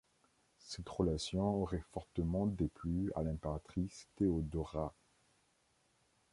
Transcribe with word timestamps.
Cette 0.57 0.89
relation 0.89 1.61
aurait 1.61 1.83
fortement 1.91 2.47
déplu 2.47 3.11
à 3.15 3.21
l'impératrice 3.21 4.07
Théodora. 4.15 4.95